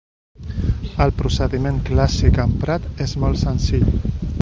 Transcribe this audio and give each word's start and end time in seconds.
El 1.05 1.13
procediment 1.19 1.77
clàssic 1.91 2.43
emprat 2.49 2.89
és 3.07 3.17
molt 3.25 3.45
senzill. 3.47 3.91